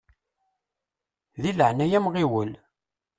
Di 1.41 1.51
leɛnaya-m 1.53 2.05
ɣiwel! 2.13 2.51